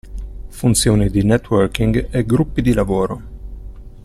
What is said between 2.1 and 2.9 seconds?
gruppi di